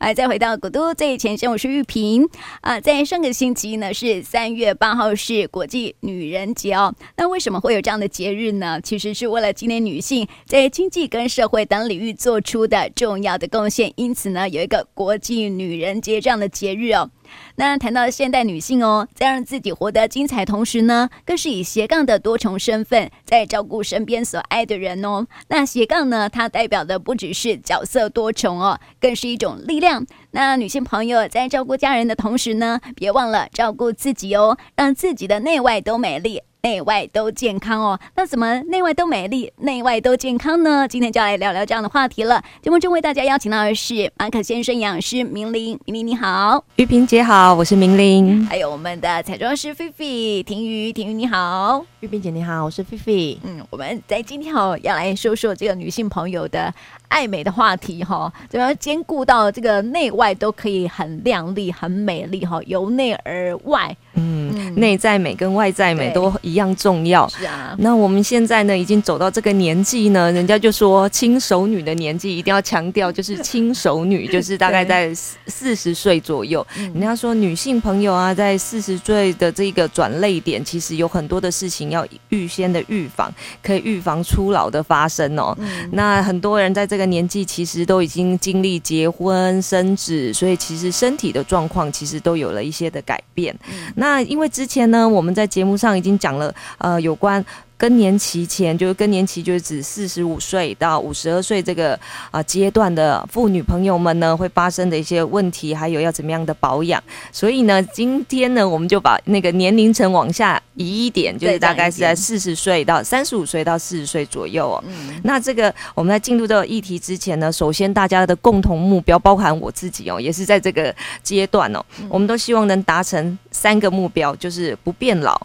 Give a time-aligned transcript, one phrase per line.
[0.00, 2.26] 来，再回到古都最前线，我是玉萍
[2.62, 2.80] 啊。
[2.80, 6.94] 在上个星期呢，是三月八号，是国际女人节哦。
[7.18, 8.80] 那为什么会有这样的节日呢？
[8.80, 17.10] 其实是为了纪念女性在经济跟社会等领域做出的重要的贡献，因此呢，有一个国际女人节这样的节日哦。
[17.56, 25.26] 那谈到现代女性哦，在让自己活得精彩同时呢，更是以斜杠的多重身份在照顾身边所爱的人哦。
[25.48, 30.06] 那斜杠呢，它代表的不只是角色多重哦，更是一种力量。
[30.32, 36.42] 那女性朋友在照顾家人的同时呢，别忘了照顾自己哦，让自己的内外都美丽。
[36.62, 40.86] 内外都健康哦，那怎么内外都美丽，内外都健康呢？
[40.86, 42.42] 今天就要来聊聊这样的话题了。
[42.60, 53.38] 节目中为大家邀请到的是马可先生营养师明玲，明玲你好，玉萍姐好，我是明玲，还有我们的彩妆师菲菲婷瑜，婷瑜你好，玉萍姐你好，我是菲菲。
[53.42, 56.72] 嗯，我们在今天哦要来说说这个女性朋友的
[57.08, 63.96] 爱美的话题哈，怎么样兼顾到这个内外都可以很亮丽、很美丽哈，由内而外。
[64.14, 64.39] 嗯，
[64.76, 67.28] 内在美跟外在美都一样重要。
[67.28, 76.66] 是啊，那我们现在呢，已经走到这个年纪呢，人家就说轻熟女的年纪一定要强调， 就是轻熟女， 就是大概在四十岁左右。
[76.76, 85.56] 人家说女性朋友啊，在四十岁的这个转泪点，其实有很多的事情要预先的预防，可以预防初老的发生哦。
[85.92, 93.54] 那很多人在这个年纪，其实都已经经历结婚生子，所以其实身体的状况其实都有了一些的改变。
[93.96, 97.42] 那因为之之前呢，我们在节目上已经讲了，呃，有关。
[97.80, 101.98] 更年期前，就是更年期，就是指四十五岁到五十二岁这个
[102.30, 107.02] 啊阶段的妇女朋友们呢，会发生的一些问题，还有要怎么样的保养。
[107.32, 114.84] 所以呢，今天呢，我们就把那个年龄层往下移一点，就是大概是在四十岁到三十五岁到四十岁左右哦。
[114.86, 115.18] 嗯。
[115.24, 125.40] 那这个我们在进入这个议题之前呢，首先大家的共同目标，包含我自己哦，也是在这个阶段哦，我们都希望能达成三个目标，就是不变老，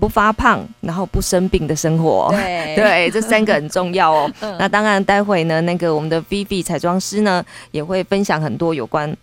[0.00, 1.73] 不发胖，然后不生病的。
[1.74, 4.30] 生活对 对，这三个很重要哦。
[4.58, 9.14] 那当然，待会呢，那个我们的 V B 彩妆师呢，也会分享很多有关。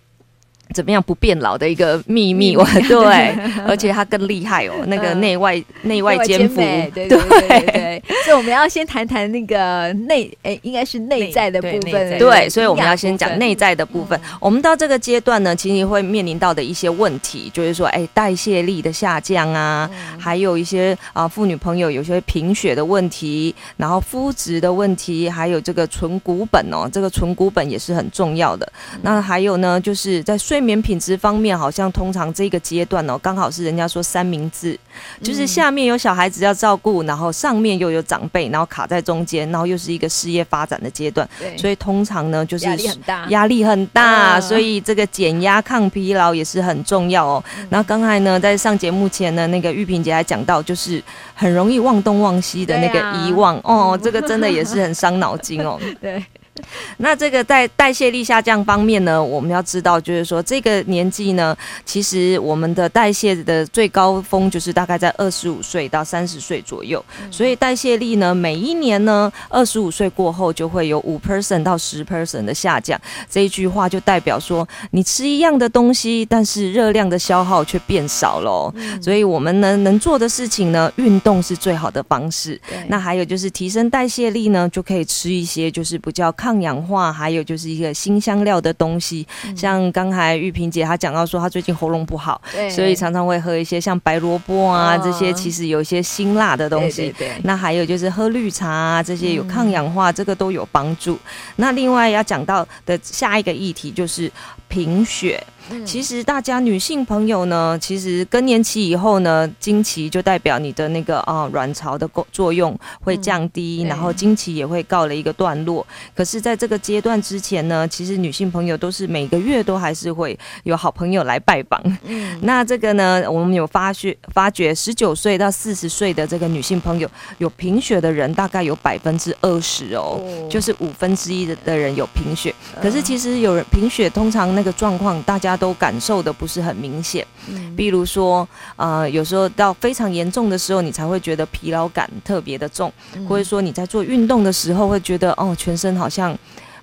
[0.73, 2.55] 怎么样不变老的一个秘密？
[2.55, 3.35] 我对，
[3.67, 6.55] 而且它更厉害哦，那个内外内外兼顾，
[6.95, 8.03] 对对对。
[8.23, 12.17] 所以我们要先谈谈那个内，哎，应该是内在的部分。
[12.17, 14.19] 对，所以我们要先讲内在的部分。
[14.39, 28.71] 我们到这个阶段呢，其实会面临到的一些问题，就是说，哎，代谢力的下降啊，还有一些啊，妇女朋友有些贫血的问题，然后肤质的问题，还有这个纯骨本哦，这个纯骨本也是很重要的。
[29.01, 30.60] 那还有呢，就是在睡。
[30.61, 34.79] 睡眠品质方面，好像通常这个阶段哦，刚好是人家说三明治，
[35.19, 41.27] 就是下面有小孩子要照顾，然后上面又有长辈，然后卡在中间，然后又是一个事业发展的阶段，
[41.57, 47.43] 所以通常呢就是压力很大，压力很大，所以这个减压抗疲劳也是很重要哦。
[47.67, 51.01] 然后刚才呢，在上节目前呢，那个玉萍姐还讲到，就是
[51.33, 55.79] 很容易忘东忘西的那个遗忘哦，这个真的也是很伤脑筋哦。
[55.99, 56.23] 对。
[56.97, 67.03] 那这个在代谢力下降方面呢，我们要知道，就是说这个年纪呢，其实我们的代谢的最高峰就是大概在二十五岁到三十岁左右。
[67.31, 72.99] 所以代谢力呢，每一年呢，二十五岁过后就会有五 percent 到十 percent 的下降。
[73.29, 78.73] 这一句话就代表说，你吃一样的东西，但是热量的消耗却变少了。
[79.01, 82.59] 所以我们呢能做的事情呢，运动是最好的方式。
[82.87, 86.60] 那还有就是提升代谢力呢，就可以吃一些就是比较抗。
[86.61, 92.39] 抗氧化，还有就是一个新香料的东西，嗯、像刚才玉萍姐她讲到说，她最近喉咙不好，
[92.69, 97.03] 所以常常会喝一些像白萝卜啊、哦、这些，其实有一些辛辣的东西。
[97.03, 101.17] 对对对，那还有就是喝绿茶啊，这些有抗氧化，嗯、这个都有帮助。
[101.55, 104.31] 那另外要讲到的下一个议题就是
[104.67, 105.43] 贫血。
[105.85, 115.85] 其实大家女性朋友呢，其实更年期以后呢，经期就代表你的那个啊卵巢的作用会降低，然后经期也会告了一个段落。
[116.15, 121.81] 可是，在这个阶段之前呢，其实女性朋友都是每个月都还是会有好朋友来拜访。
[122.03, 130.19] 嗯，那这个呢，我们有发觉发觉，十九岁到四十岁的这个女性朋友有贫血的人大概有百分之二十哦，
[130.49, 132.53] 就是五分之一的的人有贫血。
[132.81, 135.51] 可是其实有人贫血，通常那个状况大家。
[135.61, 138.47] 都感受的不是很明显，嗯，比如说，
[138.77, 146.35] 呃，有时候到非常严重的时候，你才会觉得疲劳感特别的重，嗯，或者说你在做运动的时候会觉得，哦，全身好像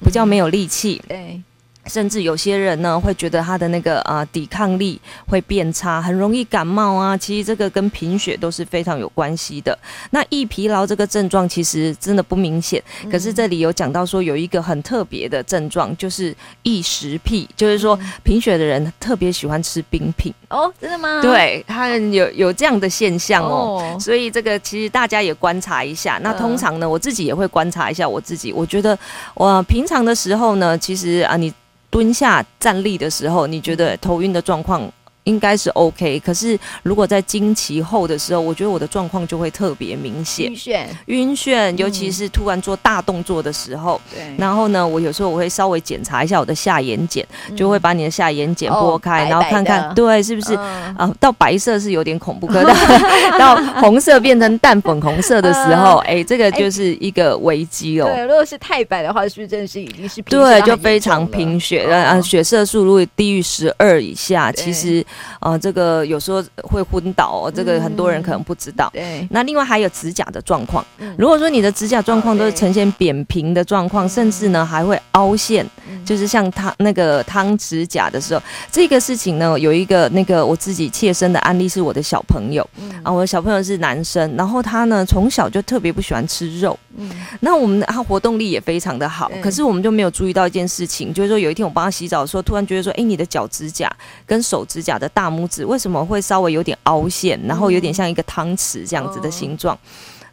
[0.04, 1.42] 比较没有力气，嗯，对。
[1.88, 7.16] 甚至有些人呢会觉得他的那个呃抵抗力会变差，很容易感冒啊。
[7.16, 9.76] 其实这个跟贫血都是非常有关系的。
[10.10, 20.32] 那易疲劳这个症状其实真的不明显，可是这里有讲到说有一个很特别的症状，就是易食癖，就是说贫血的人特别喜欢吃冰品。
[20.50, 21.20] 哦，真的吗？
[21.22, 23.96] 对，他有有这样的现象哦。
[23.98, 26.18] 所以这个其实大家也观察一下。
[26.22, 28.52] 那通常呢，我自己也会观察一下我自己。
[28.52, 28.98] 我觉得
[29.34, 31.52] 我平常的时候呢，其实啊你。
[31.90, 34.90] 蹲下站立的时候，你觉得头晕的状况？
[35.28, 44.00] 应该是 OK，可是如果在经期后的时候，我觉得我的状况就会特别明显，晕眩，晕眩，尤其是突然做大动作的时候。
[44.10, 51.14] 对、嗯，然后呢，我有时候我会稍微检查一下我的下眼睑，嗯、就会把你的下眼睑拨开，哦、然后看看，白白对，是不是、嗯、啊？
[51.20, 52.74] 到白色是有点恐怖，可到
[53.38, 58.08] 到红色变成淡粉红色的时候，哎、这个就是一个危机哦。
[58.10, 65.04] 对，如果是太白的话，是不是真的是已经是对，就非常贫血，呃、嗯，血色素如果低于十二以下，其实。
[65.40, 68.90] 啊、呃，这个有时候会昏倒哦，这个很多人可能不知道。
[68.94, 70.84] 嗯、对，那另外还有指甲的状况。
[70.98, 86.78] 嗯、如果说你的指甲状况都是呈现扁平的状况，嗯、甚至呢还会凹陷，嗯、就是像汤那个汤指甲的时候，这个事情呢有一个那个我自己切身的案例是我的小朋友、嗯、啊，我的小朋友是男生，然后他呢从小就特别不喜欢吃肉。
[87.00, 87.08] 嗯，
[87.40, 93.88] 那我们他活动力也非常的好，可是我们就没有注意到一件事情，就是说有一天我帮他洗澡的时候，突然觉得说，哎，你的脚指甲
[94.26, 99.78] 跟手指甲的大拇指为什么会稍微有点凹陷，然后有点像一个汤匙这样子的形状？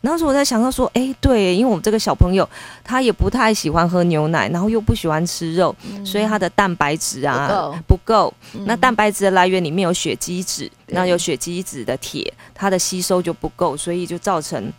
[0.02, 2.48] 然后说我在想到说，哎，对，因为我们这个小朋友
[2.84, 5.76] 他也不太喜欢喝牛奶，然后又不喜欢吃肉，
[6.06, 8.32] 所以他的蛋白质啊不够。
[8.66, 14.72] 那蛋白质的来源里面有血基质，那有血基质的铁，它的吸收就不够，所以就造成。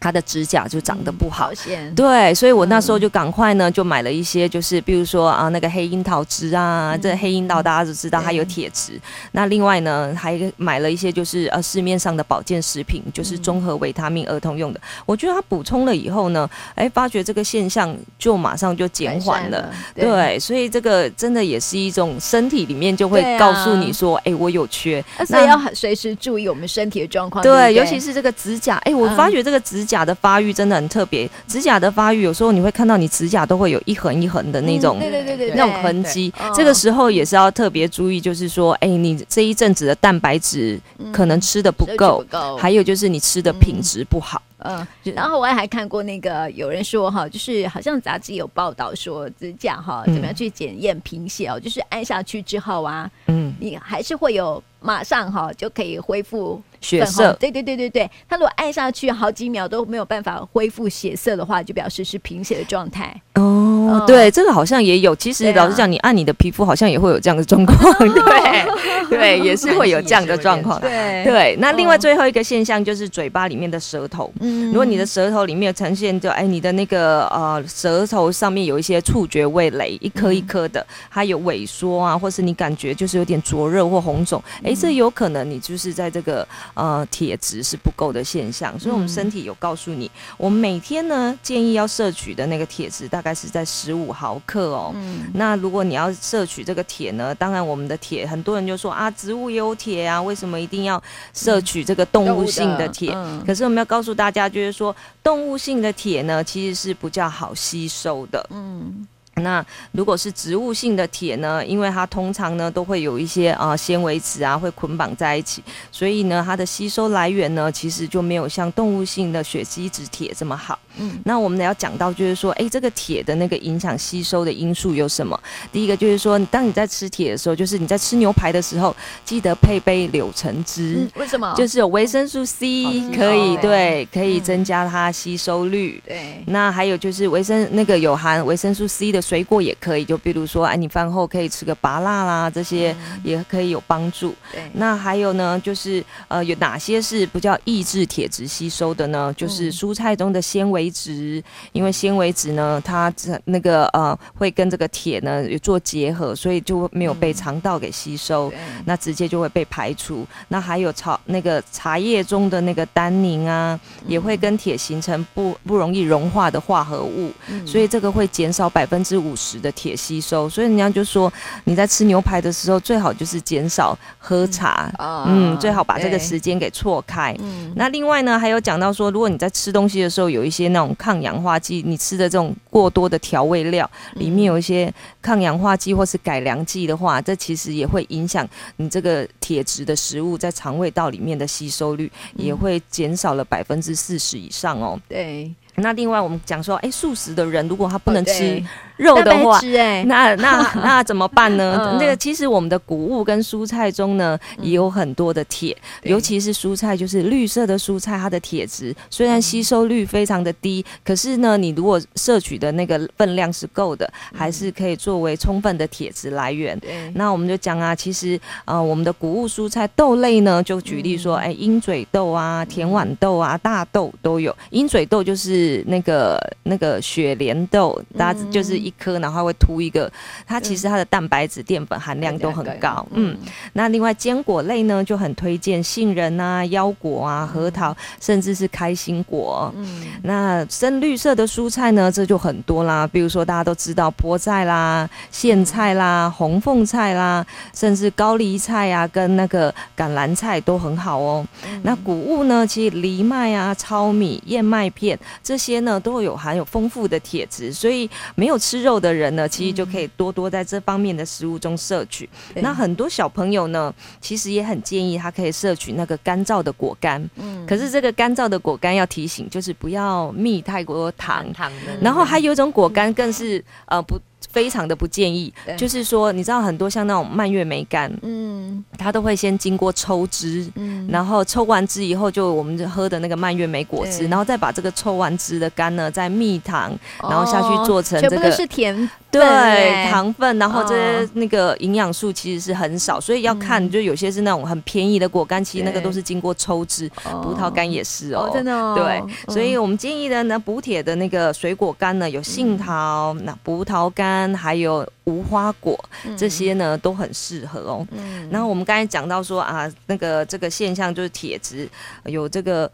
[0.00, 8.94] 他的指甲就长得不好，嗯、对，所以我那时候就赶快呢，就买了一些，就是比如说啊，那个黑樱桃汁啊，嗯、这黑樱桃大家都知道它有铁质。
[8.94, 9.00] 嗯、
[9.32, 14.80] 那另外呢，还买了一些就是呃市面上的保健食品，就是综合维他命儿童用的。
[14.80, 19.58] 嗯、我觉得它补充了以后呢，哎，发觉这个现象就马上就减缓了。
[19.58, 27.42] 了对，对，所以这个真的也是一种身体里面就会告诉你说，哎、啊，我有缺，所以要随时注意我们身体的状况。
[27.42, 29.89] 对，对对尤其是这个指甲，哎，我发觉这个指甲。
[29.90, 36.32] 指甲的发育真的很特别，指甲的发育有时候你会看到你指甲都会有一横一横的那种，对对对对，那种痕迹。
[36.54, 40.80] 这个时候也是要特别注意，就是说，哎，你这一阵子的蛋白质
[41.12, 42.24] 可能吃的不够，
[42.56, 44.40] 还有就是你吃的品质不好。
[44.62, 56.60] 嗯，然后我也还看过那个有人说哈，就是好像杂志有报道说指甲哈怎么样去检验贫血哦，就是按下去之后啊，嗯，你还是会有马上哈就可以恢复。
[56.80, 63.14] 血色，对对对对对，他如果按下去好几秒都没有办法恢复血色的话，就表示是贫血的状态。
[63.34, 65.14] 哦，嗯、对，这个好像也有。
[65.16, 67.78] 其实老实讲，你按你的皮肤好像也会有这样的状况。
[67.98, 70.80] 对 对，也是会有这样的状况。
[70.80, 74.32] 对对，那另外最后一个现象就是嘴巴里面的舌头。
[74.40, 86.46] 嗯，如果你的舌头里面呈现就哎，你的那个呃舌头上面有一些触觉味蕾，一颗一颗的，还有萎缩啊，或是你感觉就是有点灼热或红肿，哎，这有可能你就是在这个。
[86.74, 94.92] 呃，铁质是不够的现象，所以我们身体有告诉你，嗯、我们每天呢建议要摄取的那个铁质大概是在十五毫克哦。
[94.94, 103.12] 嗯，那如果你要摄取这个铁呢，当然我们的铁，很多人就说啊，植物也有铁啊，为什么一定要摄取这个动物性的铁？
[103.14, 108.46] 嗯、可是我们要告诉大家，就是说动物性的铁呢，其实是比较好吸收的。
[108.50, 109.06] 嗯。
[109.42, 111.64] 那如果是植物性的铁呢？
[111.64, 120.78] 因为它通常呢都会有一些啊纤维质啊会捆绑在一起，所以呢它的吸收来源呢其实就没有像动物性的血基质铁这么好。
[120.96, 125.38] 嗯，那我们要讲到就是说，哎，这个铁的那个影响吸收的因素有什么？
[125.72, 130.96] 第一个就是说，当你在吃铁的时候，就是你在吃牛排的时候，记得配杯柳橙汁。
[130.98, 131.54] 嗯，为什么？
[131.56, 136.02] 就是有维生素 C，可以对，可以增加它吸收率。
[136.04, 136.42] 对。
[136.46, 144.34] 那还有就是维生那个有含维生素 C 的水果也可以，就比如说，哎，你饭后可以吃个芭辣啦，这些也可以有帮助。
[144.52, 144.60] 对。
[144.74, 149.32] 那还有呢，就是呃，有哪些是不叫抑制铁质吸收的呢？
[149.36, 150.90] 就是蔬菜中的纤维。
[150.92, 160.26] 质，因为纤维质呢，它这那个呃会跟这个铁呢有做结合，所以就没有被肠道给吸收，嗯、那直接就会被排除。
[160.48, 171.32] 那还有草那个茶叶中的那个单宁啊，也会跟铁形成不不容易融化的化合物，嗯、所以这个会减少百分之五十的铁吸收，所以人家就说
[171.64, 177.36] 你在吃牛排的时候，最好就是减少喝茶，嗯，嗯，最好把这个时间给错开。
[177.40, 194.98] 嗯，那另外呢，还有讲到说，如果你在吃东西的时候有一些那种抗氧化剂，你吃的这种过多的调味料里面有一些抗氧化剂或是改良剂的话，这其实也会影响你这个铁质的食物在肠胃道里面的吸收率，也会减少了百分之四十以上哦。
[195.08, 195.52] 对。
[195.76, 198.62] 那另外我们讲说，哎，素食的人如果他不能吃
[199.00, 201.96] 肉的话，欸、那那 那怎么办呢？
[201.98, 216.78] 那、嗯、个其实我们的谷物跟蔬菜中呢，也有很多的铁，尤其是蔬菜，就是绿色的蔬菜，它的铁质虽然吸收率非常的低，可是呢，你如果摄取的那个分量是够的，还是可以作为充分的铁质来源。
[217.14, 224.54] 那我们就讲啊，其实呃，我们的谷物蔬菜豆类呢，就举例说，哎，鹰嘴豆啊、甜豌豆啊、大豆都有。
[224.70, 228.89] 鹰嘴豆就是那个那个雪莲豆，大家就是一。
[228.90, 230.10] 一颗，然后会凸一个，
[230.44, 233.06] 它其实它的蛋白质、淀粉含量都很高。
[233.12, 233.36] 嗯，
[233.74, 239.72] 那另外坚果类呢，就很推荐杏仁啊、腰果啊、核桃，甚至是开心果。
[239.76, 251.46] 嗯，那深绿色的蔬菜呢，这就很多啦，比如说大家都知道菠菜啦、苋菜啦、红凤菜啦，甚至高丽菜啊，跟那个橄榄菜都很好哦。
[251.82, 262.28] 那谷物呢，其实藜麦啊、糙米、燕麦片这些呢，都有含有丰富的铁质，所以没有吃肉的人呢，其实就可以多多在这方面的食物中摄取。
[262.54, 267.22] 嗯、那很多小朋友呢，其实也很建议他可以摄取那个干燥的果干。
[267.36, 271.52] 嗯，可是这个干燥的果干要提醒，就是不要蜜太多糖。
[271.52, 271.96] 糖的。
[272.00, 274.20] 然后还有一种果干更是呃不。
[274.52, 286.90] 非常的不建议，就是说，你知道很多像那种蔓越莓干，嗯，它都会先经过抽汁，嗯，然后抽完汁以后，就我们就喝的那个蔓越莓果汁，然后再把这个抽完汁的干呢，再蜜糖，
[287.22, 297.08] 然后下去做成这个，是甜，对，糖分，然后这些那个营养素其实是很少，所以要看，就有些是那种很便宜的果干，其实那个都是经过抽脂，
[297.42, 304.30] 葡萄干也是哦，真的哦，对，所以我们建议的呢，补铁的那个水果干呢，有杏桃，那葡萄干。
[304.60, 305.98] 还有无花果
[306.36, 308.06] 这些呢，都很适合哦。
[308.10, 311.88] 嗯，然后我们刚才讲到说啊，那个这个现象就是铁质
[312.24, 312.90] 有这个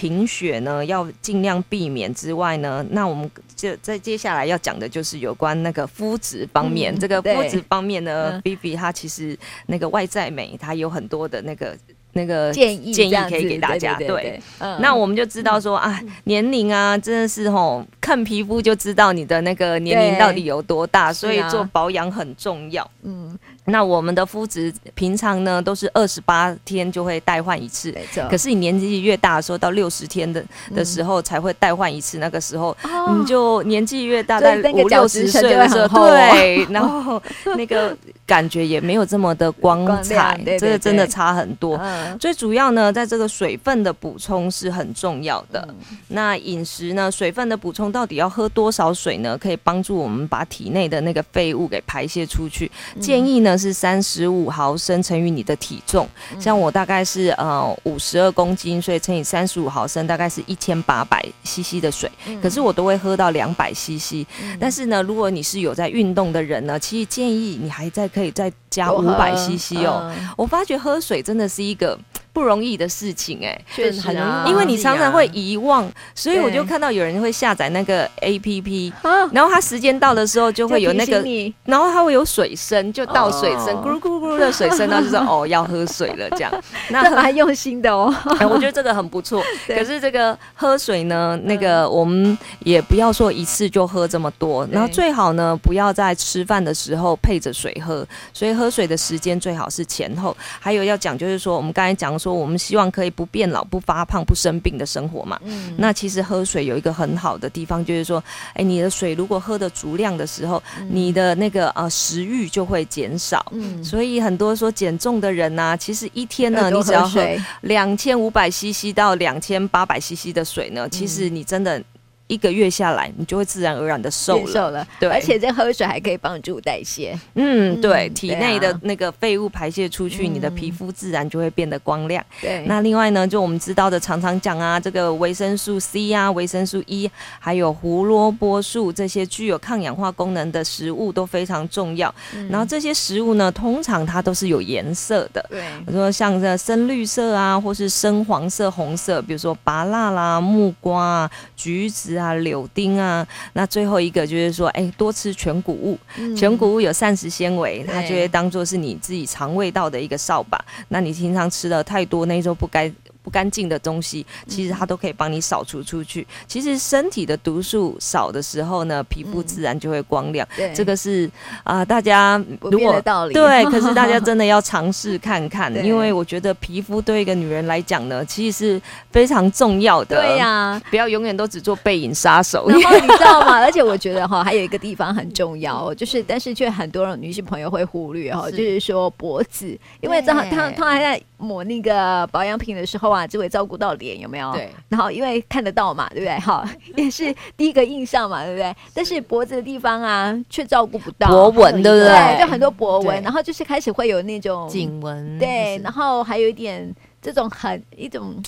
[0.00, 6.94] 贫血呢，要尽量避免之外呢，那我们就在接下来要讲的就是有关那个肤质方面。
[6.94, 11.76] 嗯、这个肤质方面呢，Vivi 它其实那个外在美，它有很多的那个。
[12.12, 23.38] 那个建议建议可以给大家，对，嗯，那我们就知道说啊，年龄啊，真的是吼，看皮肤就知道你的那个年龄到底有多大，所以做保养很重要，嗯。
[23.66, 27.94] 那我们的肤质平常呢都是二十八天就会代换一次，
[28.30, 30.42] 可是你年纪越大的时候，到六十天的
[30.74, 32.18] 的时候才会代换一次。
[32.18, 32.76] 那个时候
[33.16, 37.22] 你就年纪越大，在五六十岁的时候，对，然后
[37.54, 41.78] 那个感觉也没有这么的光彩，这个真的差很多。
[42.18, 45.68] 最主要呢，在这个水分的补充是很重要的。
[46.08, 49.36] 那饮食呢，水分的补充到底要喝多少水呢？
[49.38, 52.68] 可以帮助我们把体内的那个废物给排泄出去。
[52.98, 53.49] 建议呢。
[53.56, 62.10] 是三十五毫升乘以你的体重，像我大概是呃五十二公斤，所以乘以三十五毫升，大概是一千八百 CC 的水。
[62.42, 64.26] 可是我都会喝到两百 CC。
[64.58, 70.12] 但是呢，如果你是有在运动的人呢，其实建议你还在可以再加五百 CC 哦。
[70.36, 71.98] 我发觉喝水真的是一个。
[72.32, 78.92] 不容易的事情哎，确实啊，因为你常常会遗忘，所以我就看到有人会下载那个 APP，
[79.32, 81.24] 然后他时间到的时候就会有那个，
[81.64, 86.52] 然后他会有水声，就倒水声，咕噜咕噜咕噜的水声，然后就说哦要喝水了这样，
[86.90, 88.14] 那蛮用心的哦，
[88.48, 89.42] 我觉得这个很不错。
[89.66, 100.36] 可是这个喝水呢，那个我们也不要说一次就喝这么多，然后最好呢不要在吃饭的时候配着水喝，所以喝水的时间最好是前后。
[100.60, 102.19] 还有要讲就是说，我们刚才讲。
[102.20, 105.40] 说我们希望可以不变老、不发胖、不生病的生活嘛。
[105.44, 105.74] 嗯。
[105.78, 108.22] 那其实喝水有一个很好的地方，就是说，
[108.52, 113.44] 哎，你的水如果喝的足量的时候，嗯、你的那个呃食欲就会减少。
[113.52, 113.82] 嗯。
[113.82, 117.20] 所以很多说减重的人呢、啊，其实一天呢，你只要喝
[117.62, 121.82] 两千五百 CC 到两千八百 CC 的水呢，其实你真的。
[122.30, 124.46] 一个月下来，你就会自然而然的瘦了。
[124.46, 127.18] 瘦了，对，而且这喝水还可以帮助代谢。
[127.34, 132.24] 嗯，对，体内的那个废物排泄出去，你的皮肤自然就会变得光亮。
[132.40, 137.10] 对，那另外呢，就我们知道的，常常讲啊，这个维生素 C 啊，维生素 E，
[137.40, 142.14] 还有胡萝卜素这些具有抗氧化功能的食物都非常重要。
[142.48, 145.44] 然后这些食物呢，通常它都是有颜色的。
[145.50, 152.19] 对，比如说像这深绿色啊，或是深黄色、红色，比如说芭乐啦、木瓜、橘子。
[152.20, 153.26] 啊、柳丁啊。
[153.54, 160.62] 那最后一个就是说，哎，多吃全谷物，嗯、全谷物有膳食纤维，它就会当做是你自己肠胃道的一个扫把。
[160.88, 162.92] 那你平常吃的太多那时候不该。
[163.22, 166.26] 不干净的东西，其实它都可以帮你扫除出去。
[166.46, 170.46] 其实身体的毒素少的时候呢，皮肤自然就会光亮。
[170.56, 171.30] 对，这个是
[171.64, 173.00] 啊，大家如果
[173.32, 180.16] 对， 可是大家真的要尝试看看，因为我觉得皮肤对一个女人来讲呢，其实是非常重要的。
[180.16, 182.68] 对呀，不要永远都只做背影杀手。
[182.68, 183.58] 然后 你知道吗？
[183.60, 193.90] 而且我觉得哈，还有一个地方很重要，就是但是却很多女性朋友会忽略哈，就是说脖子，因为他他他还在抹那个保养品的时候啊，就会照顾到。
[194.00, 194.50] 脸有没有？
[194.52, 196.38] 对，然后因为看得到嘛，对不对？
[196.38, 196.64] 哈，
[196.96, 198.74] 也是第一个印象嘛，对不对？
[198.94, 202.08] 但是脖子的地方啊，却照顾不到脖纹，对不对？
[202.08, 206.90] 对，就很多脖纹，然后就是开始会有那种颈纹，对，然后还有一点
[207.20, 208.42] 这种很一种。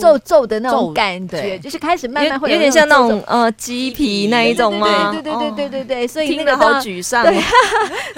[0.00, 5.12] 皱皱的那种感觉，就是开始慢慢会有点像那种呃鸡皮那一种吗？
[5.12, 7.24] 对对对对对对对，所以听得好沮丧。
[7.24, 7.40] 对，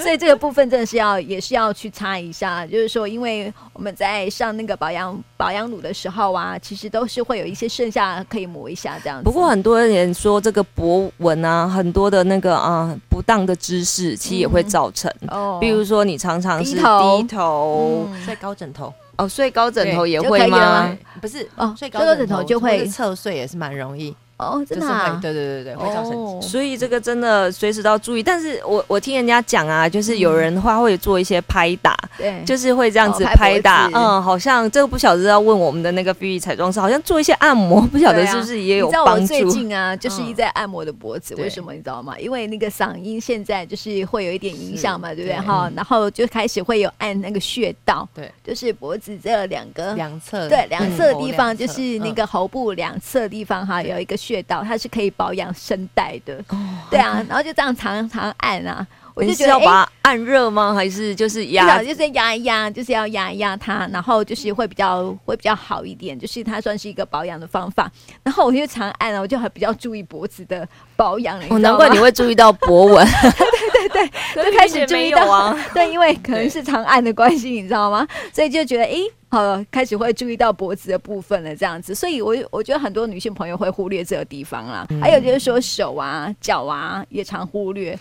[0.03, 9.25] 所以这个部分真的是要也是要去擦一下，就是说，因为我们在上那个保养保养乳的时候啊，其实都是会有一些剩下可以抹一下这样子。
[9.25, 15.13] 不过很多人说这个博纹啊，很多的那个啊不当的姿势，其实也会造成。
[15.29, 18.93] 哦，比如说你常常是低头睡高枕头。
[19.19, 20.97] 哦，睡高枕头也会吗？
[21.21, 24.15] 不是哦，睡高枕头就会侧睡也是蛮容易。
[24.39, 28.23] 哦，真的啊，对对对对，会造成，所以这个真的随时都要注意。
[28.23, 39.27] 但是我我听人家讲啊，就是有人的话会做一些拍打，对，就是会这样子拍打，嗯，好像这个不晓得要问我们的那个菲菲彩妆师，好像做一些按摩，不晓得是不是也有帮助。
[39.27, 41.73] 最近啊，就是一直在按摩的脖子，为什么？
[41.73, 42.17] 你知道吗？
[42.17, 45.37] 因为那个嗓音现在就是会有一点影响嘛，对不对？
[45.41, 54.17] 哈，然后就开始会有按那个穴道，对，就是脖子这两个两侧，对，两侧的地方就是那个喉部两侧的地方哈，有一个。
[54.29, 56.59] 穴道它是可以保养声带的，哦、
[56.91, 58.87] 对啊，然后就这样常常按啊，
[59.19, 60.73] 我就觉得要把它按热吗？
[60.73, 61.83] 还是就是压？
[61.83, 67.91] 就是压一压，就是要压一压它，然后就是会比较会比较好一点，就是它算是一个保养的方法。
[68.23, 71.39] 然后我就常按了，我就还比较注意脖子的保养。
[71.51, 73.07] 哦，难怪你会注意到脖纹。
[73.73, 75.57] 对对对，就开始注意到啊。
[75.75, 78.07] 对，因为可能是常按的关系，你知道吗？
[78.33, 78.91] 所以就觉得哎。
[78.91, 84.87] 诶好了，开始会注意到脖子的部分了，这样子，所以我我觉得很多女性朋友会忽略这个地方啦。
[84.89, 87.99] 嗯、还有就是说手啊、脚啊也常忽略。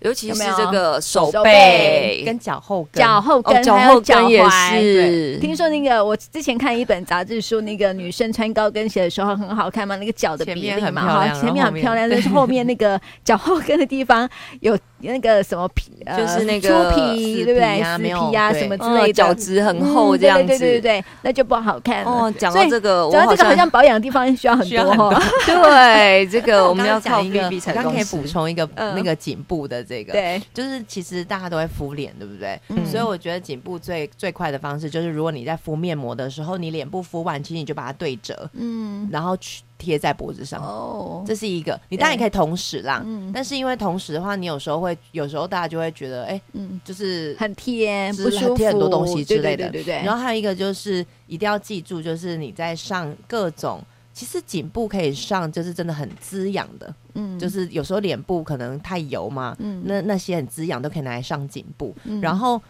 [0.00, 5.38] 尤其是这个手背跟脚后跟，脚后跟脚后跟也是。
[5.40, 14.28] 听说那个我之前看一本杂志说，那个女生穿高跟鞋的时候很好看嘛，那个脚的比例嘛，哈，前面很漂亮，但是后面那个脚后跟的地方
[14.60, 17.82] 有那个什么皮，就是那个粗皮，对不对？
[17.82, 22.04] 死皮啊什么之类的，角质很厚这样子，对对对对，那就不好看。
[22.04, 25.14] 哦，讲到这个，讲到这个好像保养的地方需要很多。
[25.46, 27.72] 对，这个我们要靠 BB 才。
[27.72, 29.78] 刚可以补充一个那个颈部的。
[29.88, 32.60] 这个对，就是其实大家都会敷脸，对不对？
[32.68, 40.60] 嗯、所以我觉得颈部最最快的方式就是，如果你在敷面膜的时候，你脸部敷完，其实你就把它对折，嗯，然后去贴在脖子上。
[40.62, 41.80] 哦，这是一个。
[41.88, 50.04] 你当然也可以同时啦，嗯，但是因为同时的话，你有时候会，有时候大家就会觉得，哎，嗯，就是很贴，不舒服，贴很多东西之类的，对对，对对。
[50.04, 53.80] 然后还有一个就是一定要记住，就是你在上各种。
[54.10, 62.60] 其实颈部可以上，就是真的很滋养的，嗯，就是有时候脸部可能太油嘛，嗯，那那些很滋养都可以拿来上颈部，嗯、然后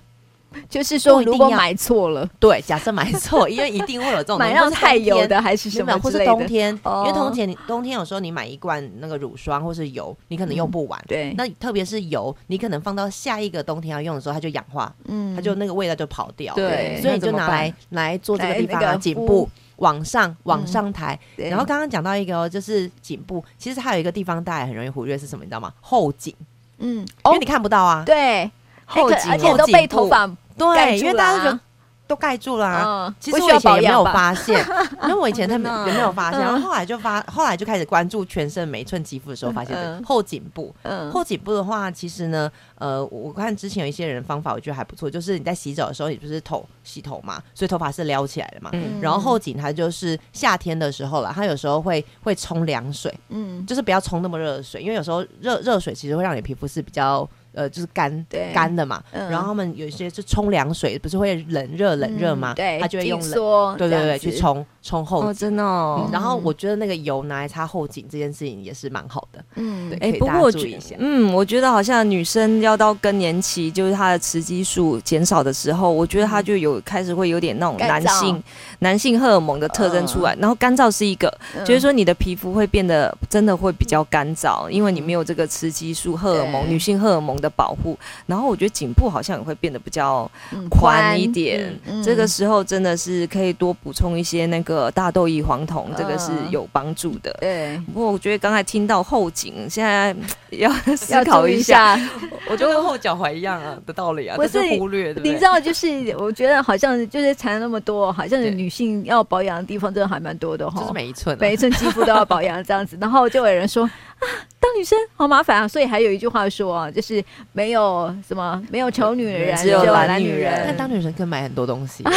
[0.68, 19.48] 就是说如果买错了， 对，假设买错，因为一定会有这种买到太油的还是什么，或是冬天，哦、因为冬天冬天有时候你买一罐那个乳霜或是油，你可能用不完，嗯、对，那特别是油，你可能放到下一个冬天要用的时候，它就氧化，嗯，它就那个味道就跑掉，对，所以你就拿来来做这个地方啊，颈部。
[19.78, 25.72] 往上往上抬，嗯、然后刚刚讲到一个哦就是颈部，其实还有一个地方大家很容易忽略是什么，你知道吗？
[25.80, 26.34] 后颈，
[26.78, 28.50] 嗯，因为你看不到啊，对，
[28.88, 31.60] 后颈，而且都被头发对，因为大家都觉得。
[32.08, 33.14] 都盖住了啊！
[33.20, 34.66] 其实我以前也没有发现，
[35.04, 40.74] 因为我以前他也没有发现，然后后来就发，后来就开始关注全身每一寸肌肤的时候，发现后颈部，
[41.12, 48.70] 后颈部的话，其实呢，呃，我看之前有一些人方法，我觉得还不错，就是你在洗澡的时候，你不是头洗头嘛，所以头发是撩起来的嘛，
[49.02, 57.28] 然后后颈它就是夏天的时候了，它有时候会会冲凉水，嗯，就是不要冲那么热的水，因为有时候热热水其实会让你皮肤是比较。
[57.52, 62.54] 呃，就是干干的嘛，然后他们有一些是冲凉水，不是会冷热冷热吗？
[62.54, 66.08] 对，他就会用冷，对对对，去冲冲后颈，真的哦。
[66.12, 78.42] 然后我觉得那个油拿来擦后颈这件事情也是蛮好的，嗯，哎，不过我觉得，嗯，我觉得好像女生要到更年期，就是她的雌激素减少的时候，我觉得她就有开始会有点那种男性
[78.78, 80.36] 男性荷尔蒙的特征出来。
[80.38, 81.32] 然后干燥是一个，
[81.64, 87.47] 就是说你的皮肤会变得真的会比较干燥，因为你没有这个雌激素荷尔蒙、女性荷尔蒙的。
[87.50, 90.30] 保护，然后我觉得颈部好像也会变得比较
[90.70, 91.72] 宽一点。
[92.04, 97.36] 这个时候真的是可以多补充一些那个大豆异黄酮，这个是有帮助的。
[97.40, 100.14] 对，不过我觉得刚才听到后颈，现在
[100.50, 102.10] 要 思考一下，一下
[102.50, 105.20] 我觉得跟后脚踝一样啊的道理啊，不是忽略的。
[105.22, 105.86] 你知道，就是
[106.18, 113.88] 我觉得好像就是谈了那么多，好像女性要保养的地方真的还蛮多的哈，就是每一寸、啊、每一寸肌肤都要保养这样子，然后就有人说。
[114.18, 114.26] 啊，
[114.60, 115.68] 当女生好麻烦啊！
[115.68, 120.62] 所以还有一句话说啊，就是没有什么没有丑女人，只有懒女人。
[120.66, 122.12] 但当女生可以买很多东西， 满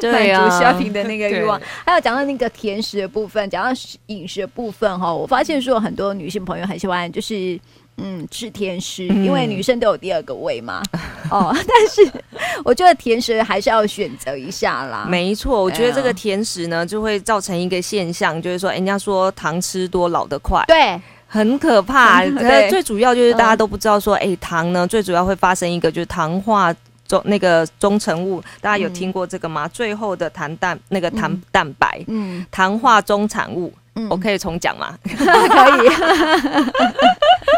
[0.00, 1.60] 足 shopping 的那个欲望。
[1.84, 3.70] 还有讲到那个甜食的部分，讲到
[4.06, 7.58] 饮食的部分哈，我发现说很多女性朋友很喜欢就是。
[8.02, 10.82] 嗯，吃甜食，因为女生都有第二个胃嘛。
[10.92, 12.10] 嗯、 哦，但是
[12.64, 15.06] 我觉得甜食还是要选择一下啦。
[15.08, 22.24] 没错，我觉得这个甜食呢，就会造成一个现象，就是说，人家说糖吃多老得快，对，很可怕。
[22.38, 26.74] 对，最主要就是大家都不知道说，哎、欸，糖呢，最主要会发生一个就是糖化
[27.06, 29.66] 中那个中成物，大家有听过这个吗？
[29.66, 33.72] 嗯、最后的糖蛋那个糖蛋白，嗯，糖化中产物。
[33.96, 34.96] 嗯、我可以重讲吗？
[35.02, 35.12] 可
[35.84, 35.88] 以，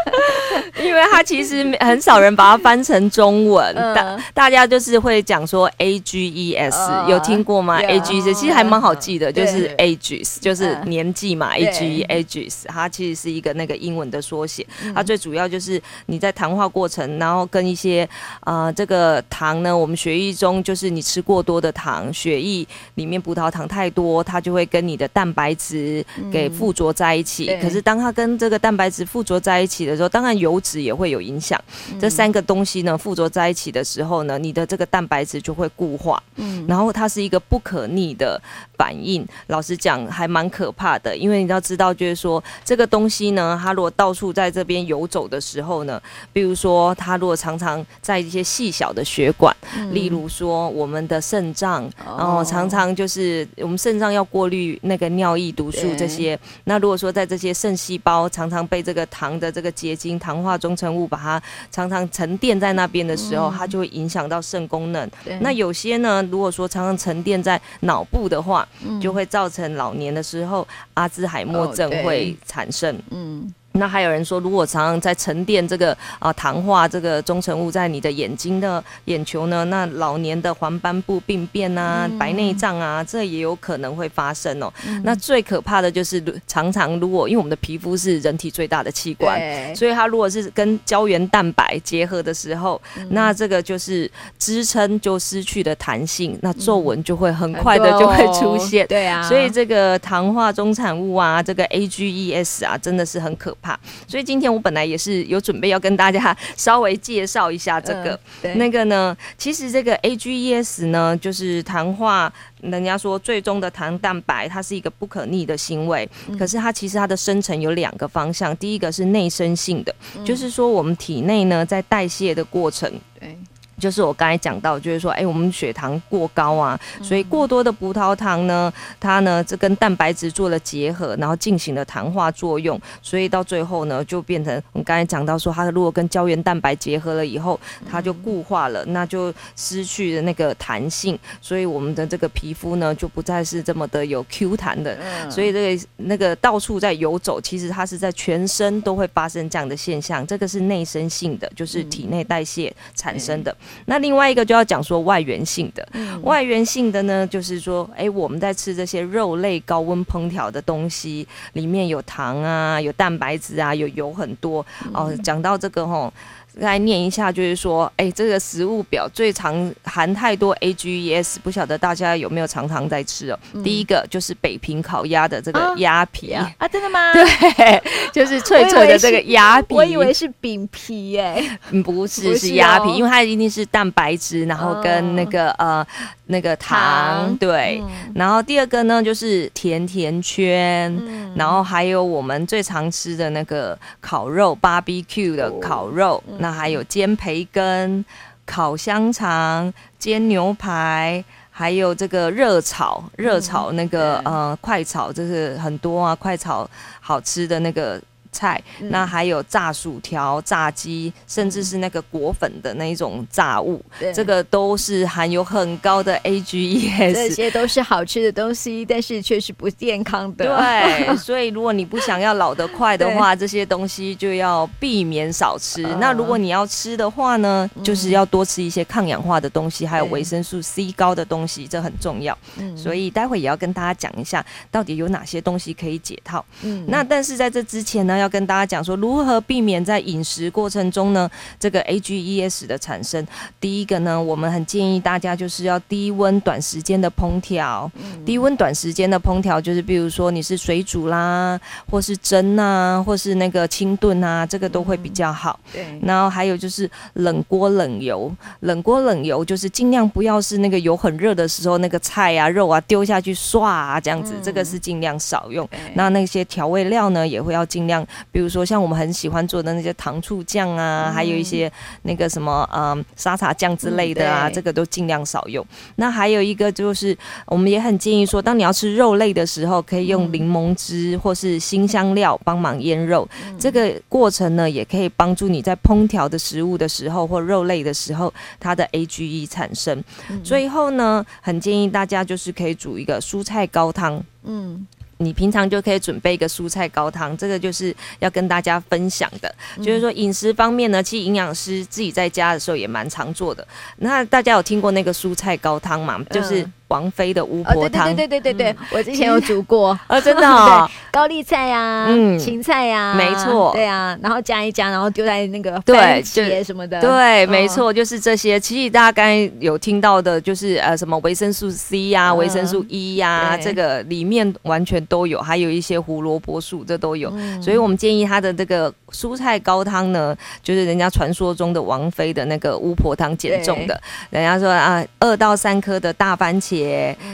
[0.83, 18.07] 因为它其实很少人把它翻成中文，大、呃、大家就是会讲说 A G E S，、呃、有听过吗？A G E S 其实还蛮好记的，就是 ages 就是年纪嘛，A G E ages，它其实是一个那个英文的缩写，嗯、它最主要就是你在谈话过程，然后跟一些
[18.41, 26.05] 呃这个糖呢，我们血液中就是你吃过多的糖，血液里面葡萄糖太多，它就会跟你的蛋白质。
[26.31, 31.59] 给附着在一起，嗯、可是当它跟这个蛋白质附着在一起的时候，当然油脂也会有影响。
[31.91, 38.41] 嗯、这三个东西呢附着在一起的时候呢，你的这个蛋白质就会固化，嗯，然后它是一个不可逆的
[38.77, 39.25] 反应。
[39.47, 56.37] 老实讲，还蛮可怕的，因为你要知道，就是说这个东西呢，它如果到处在这边游走的时候呢，比如说它如果常常在一些细小的血管，嗯、例如说我们的肾脏，哦、然后常常就是我们肾脏要过滤那个尿液毒素这些。
[56.65, 65.09] 那如果说在这些肾细胞常常被这个糖的这个结晶、糖化中成物把它常常沉淀在那边的时候，它就会影响到肾功能。
[65.41, 68.67] 那有些呢，如果说常常沉淀在脑部的话，
[69.01, 72.97] 就会造成老年的时候阿兹海默症会产生。
[73.09, 73.53] 嗯。
[73.73, 84.71] 那还有人说，如果常常在沉淀这个啊糖化这个中成物在你的眼睛的眼球呢，那老年的黄斑部病变啊、嗯、白内障啊，这也有可能会发生哦。
[84.87, 89.73] 嗯、那最可怕的就是常常如果因为我们的皮肤是人体最大的器官，对。
[89.73, 98.85] 所以它如果是跟胶原蛋白结合的时候，嗯、那这个就是支撑就失去了弹性，那皱纹就会很快的就会出现。
[98.85, 103.62] 对啊，所以这个糖化中产物啊，这个 AGEs 啊，真的是很可怕。
[103.63, 123.37] 怕，所以今天我本来也是有准备要跟大家 稍微介绍一下这个，呃、那个呢，其实这个 AGEs 呢，就是糖化，人家说最终的糖蛋白，它是一个不可逆的行为，嗯、可是它其实它的生成有两个方向，第一个是内生性的，嗯、就是说我们体内呢在代谢的过程，对。
[123.79, 137.59] 就是我刚才讲到，就是说，哎、欸，我们血糖过高啊，所以过多的葡萄糖呢，它呢这跟蛋白质做了结合，然后进行了糖化作用，所以到最后呢，就变成我们刚才讲到说，它如果跟胶原蛋白结合了以后，
[137.89, 144.97] 它就固化了，那就失去了那个弹性，所以我们的这个皮肤呢，就不再是这么的有 Q 弹的，
[145.29, 153.55] 所以这个那个到处在游走，其实它是在全身都会发生这样的现象，这个是内生性的，就是体内代谢产生的。
[153.85, 165.13] 那另外一个就要讲说外源性的，嗯、外源性的呢，就是说，哎、欸，我们在吃这些肉类高温烹调的东西，里面有糖啊，有蛋白质啊，有油很多哦。
[165.23, 166.13] 讲到这个吼。
[166.55, 173.39] 来念一下，就是说，哎、欸，这个食物表最常含太多 AGEs，不晓得大家有没有常常在吃哦。
[173.53, 177.11] 嗯、第一个就是北平烤鸭的这个鸭皮啊，啊，真的吗？
[177.13, 179.73] 对，就是脆脆的这个鸭皮。
[179.73, 185.87] 我以为是饼皮耶，不是，是鸭皮，因为它一定是蛋白质，然后跟那个、哦、呃
[186.27, 187.81] 那个糖，糖对。
[187.83, 196.23] 嗯、然后第二个呢，就是甜甜圈，嗯、然后还有我们最常吃的那个烤肉 （barbecue） 的烤肉。
[196.39, 198.03] 那还有煎培根、
[198.45, 208.01] 烤香肠、煎牛排，还有这个热炒、热炒那个、嗯、呃快炒，就是很多啊，快炒好吃的那个。
[208.33, 217.13] 菜，那还有炸薯条、炸鸡，甚至是那个果粉的那一种炸物，对这个都是含有很高的 AGEs。
[217.13, 220.45] 这些都是好吃的东西，但是却是不健康的。
[220.57, 225.83] 对， 所以如果你不想要老得快的话，这些东西就要避免少吃。
[225.83, 232.37] 呃、那如果你要吃的话呢，就是要多吃一些抗氧化的东西，还有维生素 C 高的东西，这很重要。
[232.57, 236.43] 嗯，所以待会也要跟大家讲一下，到底有哪些东西可以解套。
[236.63, 243.25] 嗯，那但是在这之前呢，要跟大家讲说，如何避免在饮食过程中呢，这个 AGEs 的产生。
[243.59, 247.91] 第一个呢，我们很建议大家就是要低温短时间的烹调。
[247.95, 251.59] 嗯、低温短时间的烹调，就是比如说你是水煮啦，
[251.91, 255.59] 或是蒸啊，或是那个清炖啊，这个都会比较好。
[255.73, 256.07] 嗯、对。
[256.07, 265.67] 然后还有就是冷锅冷油，冷锅冷油就是尽量不要是那个油很热的时候，那个菜啊肉啊丢下去刷啊这样子，嗯、这个是尽量少用。
[265.95, 268.49] 那那些调味料呢，也会要尽量，比如。
[268.53, 271.71] 说像我们很喜欢做的那些糖醋酱啊，嗯、还有一些
[272.03, 275.65] 那个什么嗯沙茶酱之类的啊，嗯、这个都尽量少用。
[275.95, 283.27] 那还有一个就是，我们也很建议说，当你要吃肉类的时候，可以用柠檬汁或是新香料帮忙腌肉。
[283.47, 290.03] 嗯、这个过程呢，也可以帮助你在烹调的食物的时候或肉类的时候，它的 AGE 产生。
[290.29, 294.23] 嗯、最后呢，很建议大家就是可以煮一个蔬菜高汤。
[294.43, 294.85] 嗯。
[295.17, 299.55] 你平常就可以准备一个蔬菜高汤，这个就是要跟大家分享的。
[299.77, 303.65] 嗯、就是说饮食方面呢，其实营养师自己在家的时候也蛮常做的。
[303.97, 306.17] 那大家有听过那个蔬菜高汤吗？
[306.19, 306.67] 嗯、就是。
[306.93, 318.59] 王菲的巫婆汤，对对对对对对，我之前有煮过，啊， 真的哦， 高丽菜呀，嗯，芹菜呀，没错，对啊，然后加一加，然后丢在那个番茄什么的，对，没错，就是这些。
[318.59, 327.33] 其实大家刚才有听到的，就是呃，什么维生素 C 呀、维生素 E 呀，这个里面完全都有，还有一些胡萝卜素，这都有。
[327.59, 336.82] 所以我们建议他的这个蔬菜高汤呢，就是人家传说中的王菲的那个巫婆汤减重的，人家说啊，二到三颗的大番茄。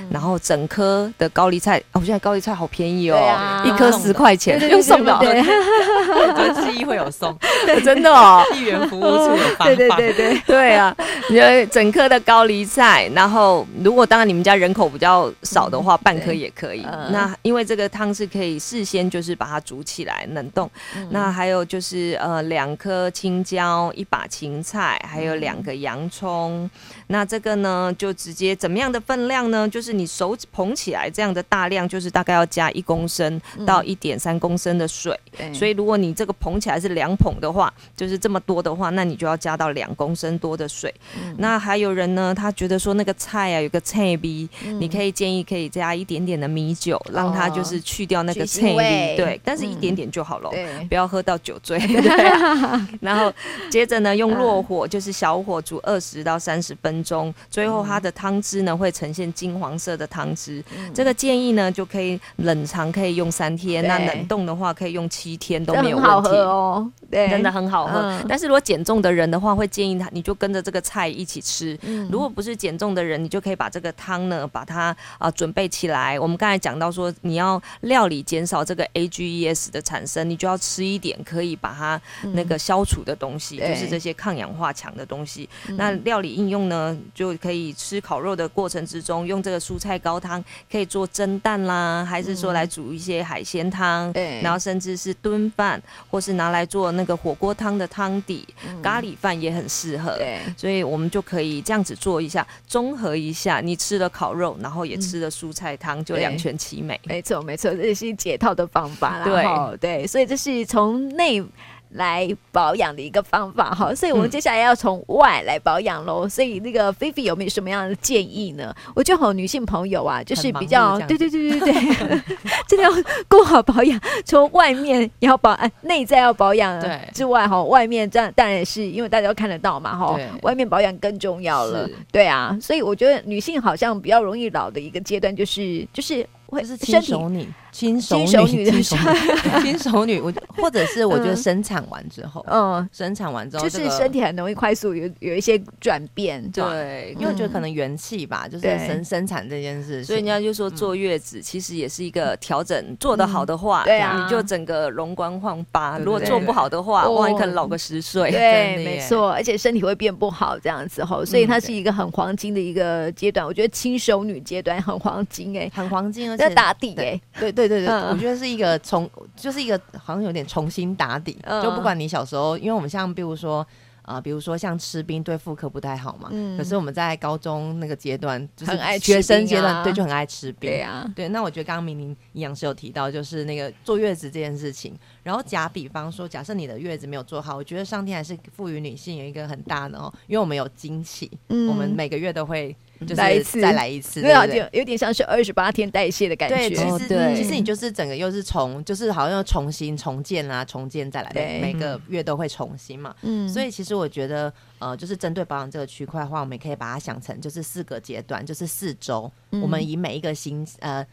[0.10, 5.42] 然后整颗的高丽菜，哦，现在高丽菜好便宜哦，一颗十块钱，用送的，对，
[6.64, 7.38] 记忆会有送，
[7.84, 10.96] 真的哦，一元服务处有发放，对对对对对啊，
[11.30, 16.86] 你说整颗的高丽菜，然后如果当然你们家人口比较少的话，半颗也可以。
[17.12, 20.70] 那因为这个汤是可以事先就是把它煮起来冷冻，
[21.12, 26.70] 那还有就是呃两颗青椒，一把芹菜，还有两个洋葱，
[27.12, 29.50] 那这个呢就直接怎么样的分量？
[29.50, 35.19] 呢，就是你手捧起来这样的大量，就是大概要加一公升到一点三公升的水。
[35.39, 40.93] 嗯、所以如果你这个捧起来是两捧的话，就是这么多的话，那你就要加到两公升多的水。
[41.17, 49.15] 嗯、那还有人呢，他觉得说那个菜啊有个菜逼，嗯、你可以建议可以加一点点的米酒，让它就是去掉那个菜味。
[49.17, 51.80] 对，但是一点点就好了，嗯、不要喝到酒醉。
[51.88, 53.34] 对然后
[53.72, 59.30] 接着呢，用弱火就是小火煮二十到三十分钟，最后它的汤汁呢会呈现。
[59.40, 63.86] 金黄色的汤汁，嗯、这个建议呢就可以冷藏，可以用三天。
[63.88, 66.90] 那冷冻的话，可以用七天都没有问题哦。
[67.10, 68.00] 对，真的很好喝。
[68.00, 71.78] 嗯、但是如果减重的人的话，会建议他，你就跟着这个菜一起吃。
[71.84, 74.86] 嗯、如果不是减重的人，你就可以把这个汤呢，把它
[75.18, 76.20] 啊、呃、准备起来。
[76.20, 82.00] 我们刚才讲到说，你要料理减少这个 AGEs 的产生，你就要吃一点可以把它
[82.34, 85.48] 那个消除的东西，嗯、就是这些抗氧化强的东西。
[85.66, 89.25] 对那料理应用呢，就可以吃烤肉的过程之中。
[89.25, 100.15] 用这个蔬菜高汤可以做蒸蛋啦，还是说来煮一些海鲜汤，对，然后甚至是炖饭，或是拿来做那个火锅汤的汤底，嗯、咖喱饭也很适合。
[100.17, 106.99] 对，所以我们就可以这样子做一下，综合一下，你吃了烤肉，然后也吃了蔬菜汤，嗯、就两全其美。
[107.04, 109.25] 没错，没错，这是解套的方法啦。
[109.25, 111.43] 对对，所以这是从内。
[111.91, 116.28] 来保养的一个方法哈，所以我们接下来要从外来保养喽。
[116.30, 118.73] 所以那个菲菲有没有什么样的建议呢？
[118.95, 121.73] 我觉得好女性朋友啊，就是比较对对对对对，
[122.67, 122.91] 真的要
[123.28, 126.80] 顾好保养，从外面要保，哎，内在要保养
[127.13, 131.89] 之外哈，外面这样当然也是因为大家都看得到嘛哈，外面保养更重要了。
[132.12, 136.28] 对啊，所以我觉得女性好像比较容易老的一个阶段就是就是。
[136.52, 138.71] 会是亲手女，亲手女的
[139.62, 166.29] 亲手女，我或者是我觉得生产完之后，嗯，生产完之后就是身体很容易快速有有一些转变，对，因为我觉得可能元气吧，就是生生产这件事，所以人家就说坐月子其实也是一个调整，做得好的话，对啊，你就整个容光焕发；如果做不好的话，哇，你可能老个十岁，对，没错，而且身体会变不好这样子吼，所以它是一个很黄金的一个阶段，我觉得亲手女阶段很黄金哎，很黄金。
[166.39, 171.38] 在打底哎，对对对对，我觉得是一个重，就是一个好像有点重新打底。
[171.62, 173.65] 就不管你小时候，因为我们像比如说
[174.04, 180.69] 啊，比如说像吃冰对妇科不太好嘛，可是我们在高中那个阶段，就是学生阶段，对，就很爱吃冰。
[180.69, 181.28] 对啊，对。
[181.30, 184.98] 那我觉得刚刚明明营养师有提到，就是那个坐月子这件事情。
[185.22, 192.76] 然后假比方说，假设你的月子没有做好，我觉得上天还是赋予女性有一个很大的哦，因为我们有经期，我们每个月都会。
[193.02, 196.56] 就是再来一次，再来一次，对啊，就有点像是二十八天代谢的感觉。
[196.56, 203.16] 对，其实其实你就是整个又是重，就是好像又重新重建啦，重建再来，每，每个月都会重新嘛。
[203.22, 211.06] 嗯，所以其实我觉得，呃，就是针对保养这个区块的话，我们也可以把它想成就是四个阶段，就是四周，我们以每一个星呃。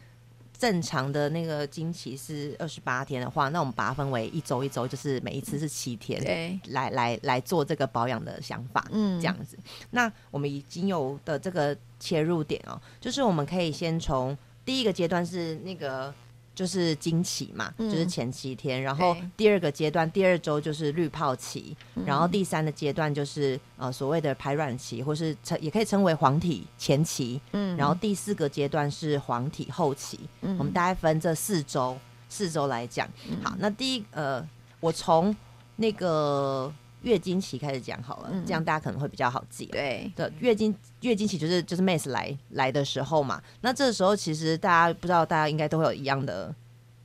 [0.59, 9.57] 正常的那个经期是二十八天的话，那我们把它分为一周一周，就是每一次是七天，对，来来来做这个保养的想法，嗯，这样子。
[9.91, 16.13] 那我们以精油的这个切入点哦，就是我们可以先从第一个阶段是那个。
[16.57, 31.95] 就是经期嘛，嗯、就是前七天，然后第二个阶段，第二周就是滤泡期，嗯、然后第三个阶段就是呃所谓的排卵期，或是称也可以称为黄体前期，嗯，然后第四个阶段是黄体后期，嗯，我们大概分这四周，
[32.27, 34.43] 四周来讲，嗯、好，那第一呃，
[34.79, 35.35] 我从
[35.75, 36.73] 那个。
[37.03, 39.65] 月经期开始讲好了，这样大家可能会比较好记。
[39.67, 43.41] 对的，月经月经期就是就是 mens 来来的时候嘛。
[43.61, 46.53] 那这个时候其实大家不知道，大家应该都会有一样的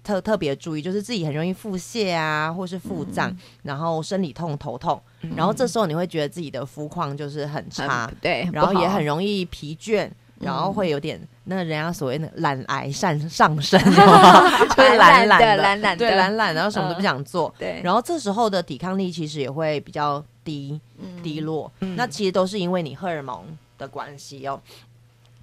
[0.02, 5.00] 特特别注意，就是自己很容易腹泻啊，或是腹胀，然后生理痛、头痛，
[5.36, 10.10] 然后这时候你会觉得自己的肤况就是很差，对，然后也很容易疲倦。
[10.42, 17.54] 然后会有点那人家所谓的懒癌上上升， 就是懒懒的懒懒，对懒懒，然后什么都不想做。
[17.58, 20.80] 对，然后这时候的抵抗力其实也会比较低
[21.22, 21.70] 低落。
[21.78, 23.44] 那其实都是因为你荷尔蒙
[23.78, 24.60] 的关系哦。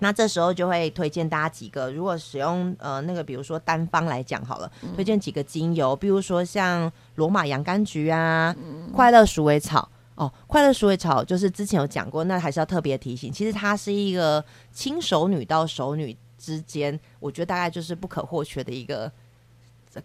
[0.02, 8.56] 那这时候就会推荐大家几个，如果使用呃那个比如说单方来讲好了，推荐几个精油，比如说像罗马洋甘菊啊，
[8.94, 9.90] 快乐鼠尾草。
[10.20, 19.10] 哦，快乐鼠尾草就是之前有讲过，那还是要特别提醒，其实它是一个轻熟女到熟女之间，我觉得大概就是不可或缺的一个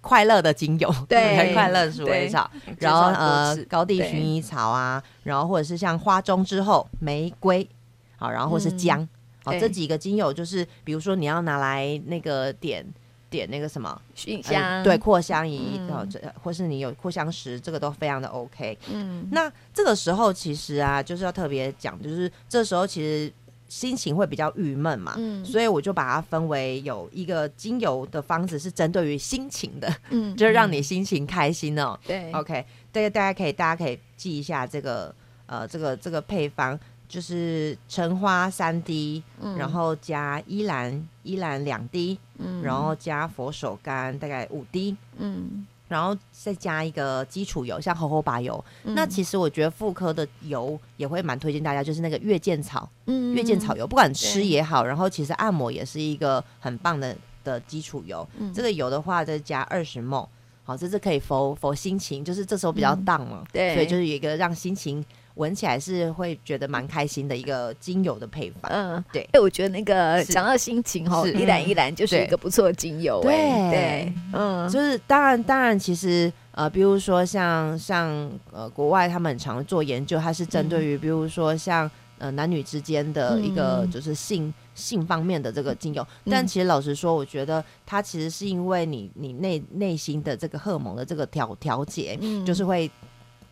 [0.00, 2.48] 快乐的精油，对，快乐鼠尾草，
[2.78, 7.68] 然后呃高地薰衣草啊，然后或者是像花中之后玫瑰，
[8.16, 9.08] 好，然后或是姜，
[9.42, 12.86] 好，这几个精油就是，比如说你要拿来那个点。
[13.34, 18.78] 点那个什么熏香，对，扩香仪，哦，这或是你有扩香石，这个都非常的 OK。
[18.92, 23.32] 嗯，那这个时候其实啊，就是要特别讲，就是这时候其实
[23.68, 31.98] 心情会比较郁闷嘛，嗯，所以我就把它分为有一个精油的方子是针对于心情的，嗯， 就是让你心情开心哦。
[32.06, 35.12] 对，OK，大家大家可以大家可以记一下这个
[35.46, 36.78] 呃这个这个配方。
[37.14, 48.64] 就是橙花三滴，嗯、然后加依兰依兰两滴，嗯、然后加佛手柑大概五滴，嗯，然后再加一个基础油，像猴猴把油。
[48.82, 58.28] 嗯、那其实我觉得妇科的油也会蛮推荐大家，就是那个月见草，嗯，月见草油，不管吃也好，然后其实按摩也是一个很棒的的基础油。
[58.36, 60.26] 嗯、这个油的话再加二十 ml，
[60.64, 65.04] 好，这是可以否否心情，就是这时候比较 down 嘛，嗯、对，所以就是有一个让心情。
[65.34, 69.28] 闻起来是会觉得蛮开心的一个精油的配方，嗯，对。
[69.32, 73.34] 哎，我觉得那个讲到心情哈，一兰一兰就是一个不错的精油，对。
[73.70, 92.16] 对，嗯，就是当然当然，其实呃，比如说像像呃国外他们很常做研究，它是针对于比如说像呃男女之间的一个就是性性方面的这个精油，但其实老实说，我觉得它其实是因为你你内内心的这个荷尔蒙的这个调调节，
[92.46, 92.88] 就是会。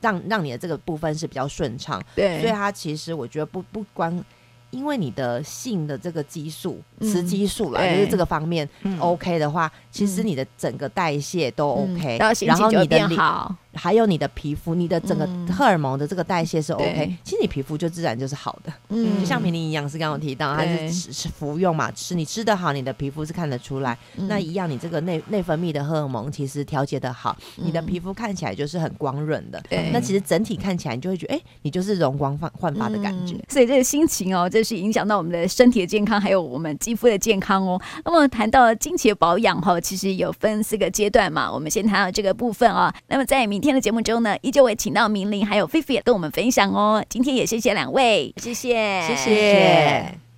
[0.02, 4.22] 让让你的这个部分是比较顺畅，对，所以它其实我觉得不不光
[4.70, 13.08] 因为你的性的这个激素、雌激素啦，就是这个方面 OK 的话，其实你的整个代谢都 OK，然后你的脸，
[13.74, 18.72] 还有你的皮肤，你的整个荷尔蒙的这个代谢是 OK，其实你皮肤就自然就是好的。
[18.88, 23.96] 嗯，就像平林营养师刚刚提到，它是服用嘛，吃你吃得好，你的皮肤是看得出来。
[24.28, 29.62] 那一样，你这个内内分泌的荷尔蒙其实调节的好，你的皮肤看起来就是很光润的。
[29.68, 33.36] 对，那其实整体看起来，你就会觉得，哎，你就是容光焕焕发的感觉。
[33.48, 37.80] 所以这个心情哦，这是影响到我们的身体的健康，还有我们肌肤的健康哦。
[38.04, 42.92] 那么谈到经期保养哈，其实有分四个阶段嘛，我们先谈到这个部分啊。
[43.08, 47.02] 那么在明天的节目中呢，依旧会请到明玲还有菲菲跟我们分享哦。
[47.08, 50.22] 今天也谢谢两位，谢谢，谢谢。